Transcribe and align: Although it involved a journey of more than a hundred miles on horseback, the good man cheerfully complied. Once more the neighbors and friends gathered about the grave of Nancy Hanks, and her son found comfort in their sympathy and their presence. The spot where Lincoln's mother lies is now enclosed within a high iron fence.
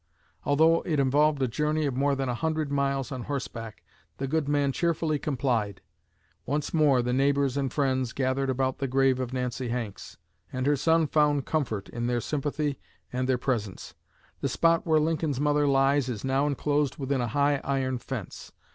Although 0.45 0.81
it 0.83 0.99
involved 0.99 1.39
a 1.43 1.47
journey 1.47 1.85
of 1.85 1.93
more 1.95 2.15
than 2.15 2.27
a 2.27 2.33
hundred 2.33 2.71
miles 2.71 3.11
on 3.11 3.21
horseback, 3.25 3.83
the 4.17 4.25
good 4.27 4.47
man 4.49 4.71
cheerfully 4.71 5.19
complied. 5.19 5.79
Once 6.43 6.73
more 6.73 7.03
the 7.03 7.13
neighbors 7.13 7.55
and 7.55 7.71
friends 7.71 8.11
gathered 8.11 8.49
about 8.49 8.79
the 8.79 8.87
grave 8.87 9.19
of 9.19 9.31
Nancy 9.31 9.69
Hanks, 9.69 10.17
and 10.51 10.65
her 10.65 10.75
son 10.75 11.05
found 11.05 11.45
comfort 11.45 11.87
in 11.87 12.07
their 12.07 12.19
sympathy 12.19 12.79
and 13.13 13.29
their 13.29 13.37
presence. 13.37 13.93
The 14.39 14.49
spot 14.49 14.87
where 14.87 14.99
Lincoln's 14.99 15.39
mother 15.39 15.67
lies 15.67 16.09
is 16.09 16.25
now 16.25 16.47
enclosed 16.47 16.97
within 16.97 17.21
a 17.21 17.27
high 17.27 17.61
iron 17.63 17.99
fence. 17.99 18.51